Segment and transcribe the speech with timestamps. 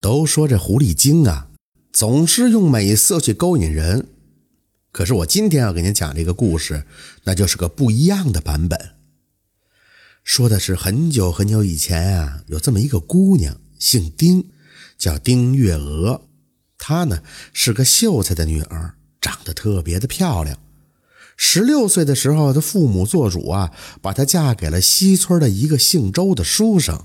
[0.00, 1.48] 都说这狐狸精啊，
[1.92, 4.06] 总是用美色去勾引人。
[4.92, 6.84] 可是我今天要给您讲这个故事，
[7.24, 8.96] 那就是个不一样的版本。
[10.22, 14.46] 说的是很久很久以前啊，有这么一个姑娘，姓丁，
[14.96, 16.22] 叫丁月娥。
[16.78, 17.22] 她呢
[17.52, 20.58] 是个秀才的女儿，长得特别的漂亮。
[21.36, 27.02] 十六岁的时候，她父母做主啊，把她嫁给了西村的一个姓周的书生。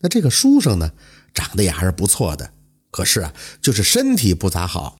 [0.00, 0.92] 那这个书生呢？
[1.34, 2.50] 长得也还是不错的，
[2.90, 4.96] 可是啊，就是身体不咋好。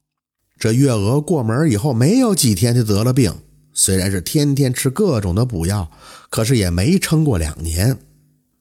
[0.59, 3.35] 这月娥过门以后，没有几天就得了病。
[3.73, 5.91] 虽然是天天吃各种的补药，
[6.29, 7.99] 可是也没撑过两年。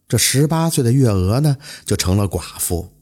[0.07, 2.93] 这十八岁的月娥呢，就成了寡妇。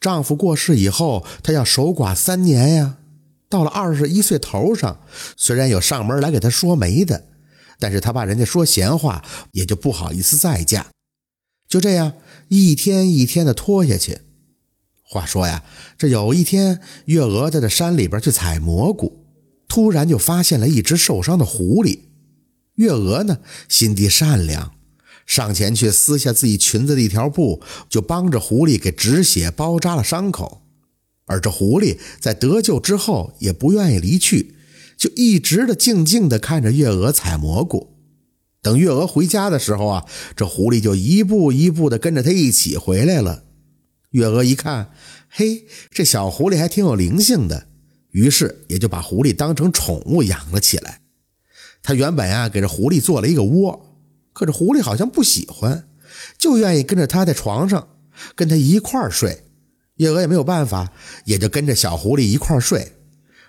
[0.00, 2.98] 丈夫过世以后，她要守寡三年呀。
[3.48, 5.00] 到了二十一岁头上，
[5.36, 7.24] 虽然有上门来给她说媒的，
[7.78, 10.86] 但是她怕人家说闲话，也就不好意思再嫁。
[11.68, 12.12] 就这样
[12.50, 14.18] 一天一天的拖下去。
[15.02, 15.62] 话说呀，
[15.96, 19.24] 这有一天，月娥在这山里边去采蘑菇，
[19.68, 22.00] 突然就发现了一只受伤的狐狸。
[22.74, 23.38] 月娥呢，
[23.68, 24.72] 心地善良，
[25.24, 30.62] 上前去撕下自己裙子的一条布，就帮着狐狸给止血包扎了伤口。
[31.26, 34.56] 而这狐狸在得救之后，也不愿意离去，
[34.96, 37.89] 就一直的静静的看着月娥采蘑菇。
[38.62, 43.44] 等月娥回家的时候啊，这狐狸就一步一步的跟着他一起回来了。
[44.10, 44.92] 月娥一看，
[45.28, 47.68] 嘿，这小狐狸还挺有灵性的，
[48.10, 51.00] 于是也就把狐狸当成宠物养了起来。
[51.82, 53.96] 他原本啊给这狐狸做了一个窝，
[54.32, 55.88] 可这狐狸好像不喜欢，
[56.36, 57.88] 就愿意跟着他在床上
[58.34, 59.44] 跟他一块睡。
[59.96, 60.92] 月娥也没有办法，
[61.24, 62.92] 也就跟着小狐狸一块睡。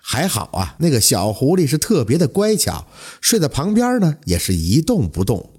[0.03, 2.87] 还好啊，那个小狐狸是特别的乖巧，
[3.21, 5.51] 睡在旁边呢，也是一动不动。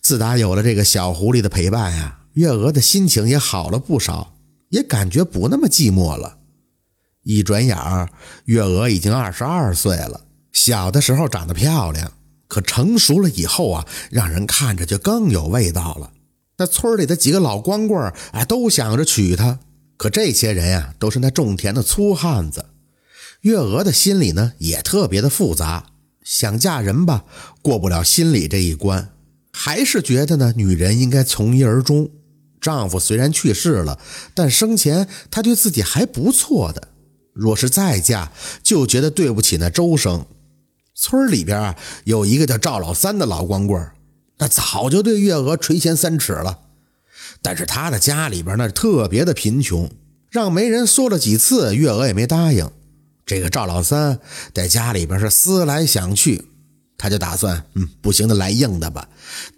[0.00, 4.36] 自打有了这个小狐狸的陪伴呀，月娥的心情也好了不少，
[4.70, 6.38] 也感觉不那么寂寞了。
[7.24, 8.08] 一转眼儿，
[8.44, 10.22] 月娥已经二十二岁了。
[10.52, 12.12] 小的时候长得漂亮，
[12.46, 16.12] 可成熟了以后啊，让人看着就更有味道了。
[16.56, 18.00] 那村里的几个老光棍
[18.32, 19.58] 啊，都想着娶她，
[19.96, 22.64] 可这些人呀，都是那种田的粗汉子。
[23.42, 25.90] 月娥的心里呢也特别的复杂，
[26.24, 27.24] 想嫁人吧，
[27.62, 29.10] 过不了心里这一关，
[29.52, 32.10] 还是觉得呢女人应该从一而终。
[32.60, 34.00] 丈夫虽然去世了，
[34.34, 36.88] 但生前她对自己还不错的。
[37.32, 38.32] 若是再嫁，
[38.64, 40.26] 就觉得对不起那周生。
[40.92, 43.88] 村里边啊有一个叫赵老三的老光棍，
[44.38, 46.58] 那早就对月娥垂涎三尺了，
[47.40, 49.88] 但是他的家里边那特别的贫穷，
[50.28, 52.68] 让媒人说了几次，月娥也没答应。
[53.28, 54.18] 这个赵老三
[54.54, 56.46] 在家里边是思来想去，
[56.96, 59.06] 他就打算，嗯，不行的来硬的吧。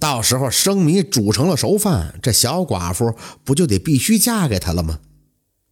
[0.00, 3.14] 到时候生米煮成了熟饭，这小寡妇
[3.44, 4.98] 不就得必须嫁给他了吗？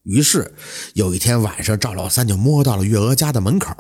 [0.05, 0.55] 于是
[0.95, 3.75] 有一天晚上，赵老三就摸到了月娥家的门口，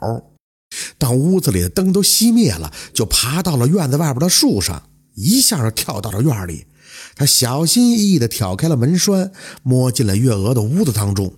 [0.99, 6.67] 当屋子里的灯都熄灭了，就爬到了院子外边的树上，一下就跳到了院里。
[7.15, 9.31] 他小心翼翼地挑开了门栓，
[9.63, 11.33] 摸进了月娥的屋子当中。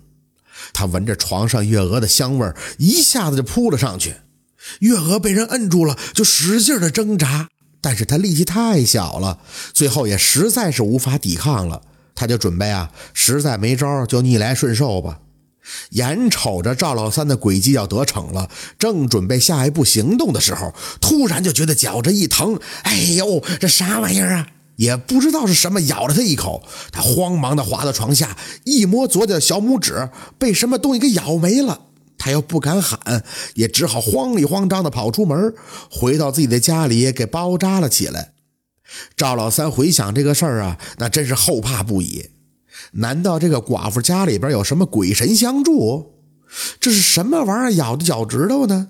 [0.72, 4.14] 他闻着床上月娥的香味一下子就扑了上去。
[4.80, 7.48] 月娥被人摁住了，就使劲的挣扎，
[7.80, 9.38] 但是他力气太小了，
[9.72, 11.82] 最后也实在是无法抵抗了。
[12.14, 15.20] 他就准备啊，实在没招就逆来顺受吧。
[15.90, 24.46] 眼瞅着赵老三的诡计要得逞了，正准备下一步行动的时候，突然就觉得脚这一疼，哎呦，这啥玩意儿啊？
[24.80, 30.08] 也不知道是什么咬了他一口，他慌忙的滑到床下，一摸左脚小拇指
[30.38, 31.82] 被什么东西给咬没了。
[32.16, 33.22] 他又不敢喊，
[33.56, 35.52] 也只好慌里慌张的跑出门，
[35.90, 38.32] 回到自己的家里给包扎了起来。
[39.14, 42.30] 赵老三回想这个事儿啊，那真是后怕不已。
[42.92, 46.14] 难道这个寡妇家里边有什么鬼神相助？
[46.80, 48.88] 这是什么玩意儿咬的脚趾头呢？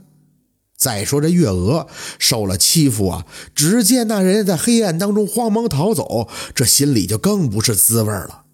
[0.81, 1.87] 再说这月娥
[2.19, 8.45] 受了欺负啊，只见那人在黑暗当中慌忙逃走，这心里就更不是滋味了。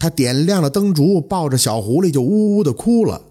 [0.00, 3.22] 他点亮了灯烛，抱着小狐狸就呜呜的哭了。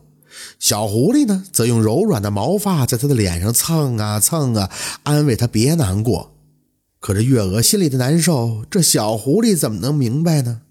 [0.58, 4.70] 小狐狸呢，则用柔软的毛发在他的脸上蹭啊蹭啊，
[5.04, 6.32] 安慰他别难过。
[7.02, 10.62] 可这月娥心里的难受，这小狐狸怎么能明白呢？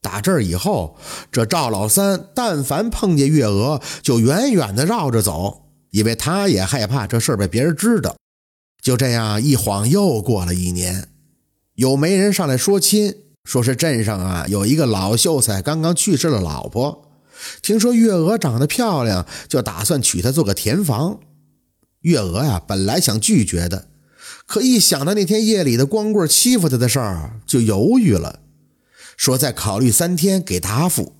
[0.00, 0.96] 打这儿以后，
[1.30, 5.61] 这赵老三但凡碰见月娥，就远远的绕着走。
[5.92, 8.16] 因为他也害怕这事儿被别人知道，
[8.82, 11.08] 就这样一晃又过了一年，
[11.74, 17.10] 有媒人上来说亲，说是镇上啊有一个老秀才刚刚去世了老婆，
[17.60, 21.20] 听说月娥长得漂亮，就打算娶她做个填房。
[22.00, 23.88] 月娥呀本来想拒绝的，
[24.46, 28.40] 可一想到那天夜里的光棍欺负她的事儿，就犹豫了，
[29.16, 31.16] 说再考虑三天给答复。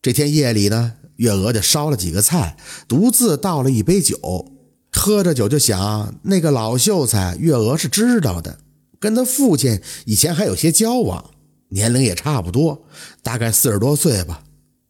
[0.00, 4.52] 这天夜里呢，月娥就烧了几个菜，独自倒了一杯酒，
[4.92, 8.58] 喝着酒就想，那个老秀才月娥是知道的，
[8.98, 11.30] 跟他父亲以前还有些交往，
[11.70, 12.84] 年龄也差不多，
[13.22, 14.42] 大概四十多岁吧。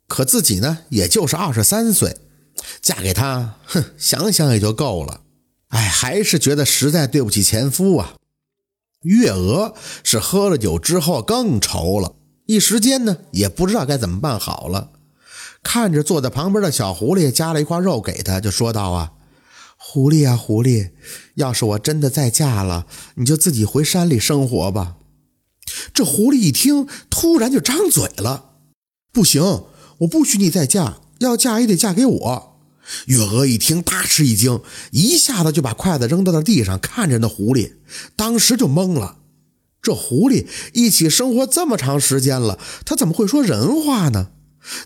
[0.08, 2.16] 可自己呢，也就是二十三岁，
[2.80, 5.22] 嫁给他，哼，想想也就够了。
[5.68, 8.14] 哎，还是觉得实在对不起前夫啊。
[9.02, 9.74] 月娥
[10.04, 12.14] 是喝了酒之后更愁了，
[12.46, 14.90] 一时间呢，也不知道该怎么办好了。
[15.66, 19.14] 看着坐在旁边的小狐狸，夹了一块肉给他，就说道：“啊，
[19.76, 20.90] 狐狸啊，狐狸，
[21.34, 22.86] 要是我真的再嫁了，
[23.16, 24.94] 你就自己回山里生活吧。”
[25.92, 28.52] 这狐狸一听，突然就张嘴了
[29.12, 29.42] ：“不行，
[29.98, 32.60] 我不许你再嫁，要嫁也得嫁给我。”
[33.06, 34.60] 月娥一听，大吃一惊，
[34.92, 37.72] 一下子就把筷子扔到了地上，看着那狐狸，
[38.14, 39.16] 当时就懵了。
[39.82, 44.28] 这狐狸一起生活这么长时间了，他怎么会说人话呢？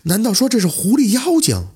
[0.03, 1.69] 难道说这是狐狸妖精？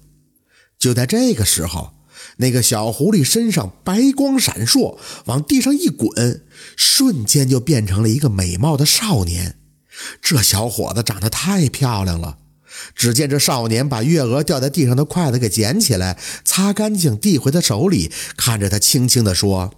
[0.78, 1.94] 就在这个时候，
[2.38, 9.58] 那个小狐狸身上白光闪烁，往地上一滚，瞬间就变成了一个美貌的少年。
[10.22, 12.40] 这小伙子长得太漂亮了。
[12.94, 19.74] 只见这少年把月娥掉在地上的筷子给捡起来，擦干净，递回他手里，看着他轻轻地说：“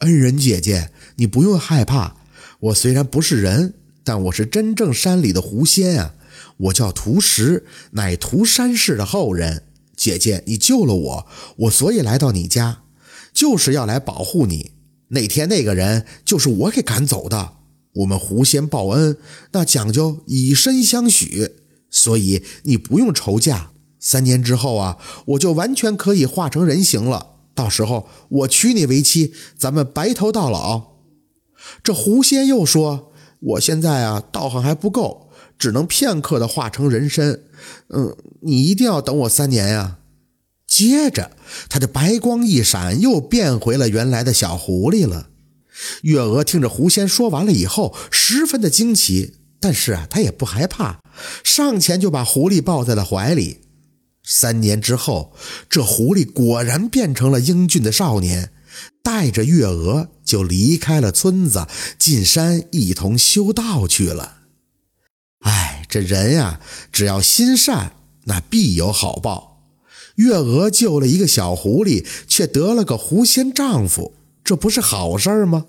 [0.00, 2.16] 恩人姐姐，你不用害怕。
[2.60, 3.72] 我虽然不是人，
[4.04, 6.14] 但我是真正山里的狐仙啊。”
[6.60, 9.64] 我叫屠石，乃涂山氏的后人。
[9.96, 11.26] 姐姐，你救了我，
[11.56, 12.84] 我所以来到你家，
[13.34, 14.72] 就是要来保护你。
[15.08, 17.52] 那天那个人就是我给赶走的。
[17.96, 19.18] 我们狐仙报恩，
[19.52, 21.50] 那讲究以身相许，
[21.90, 23.72] 所以你不用愁嫁。
[23.98, 24.96] 三年之后啊，
[25.26, 27.34] 我就完全可以化成人形了。
[27.54, 30.92] 到时候我娶你为妻，咱们白头到老。
[31.82, 35.28] 这狐仙又说：“我现在啊，道行还不够。”
[35.60, 37.44] 只能片刻的化成人身，
[37.90, 39.98] 嗯，你一定要等我三年呀。
[40.66, 41.32] 接着，
[41.68, 45.28] 他的白光一闪，又变回了原来的小狐狸了。
[46.02, 51.00] 月娥听着狐仙说完了以后，十分的惊奇，但是啊，她也不害怕，
[51.44, 53.58] 上前就把狐狸抱在了怀里。
[54.24, 55.34] 三年之后，
[55.68, 58.50] 这狐狸果然变成了英俊的少年，
[59.02, 61.66] 带着月娥就离开了村子，
[61.98, 64.38] 进山一同修道去了。
[65.90, 66.60] 这人呀，
[66.92, 67.92] 只要心善，
[68.24, 69.60] 那必有好报。
[70.14, 74.14] 月娥救了一个小狐狸，却得了个狐仙丈夫，
[74.44, 75.66] 这不是好事吗？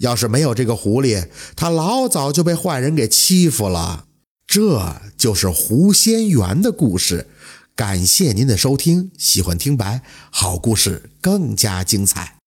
[0.00, 4.04] 要是没有这个狐狸，她老早就被坏人给欺负了。
[4.46, 7.28] 这就是狐仙缘的故事。
[7.76, 12.37] 感谢您的收听，喜欢听白好故事更加精彩。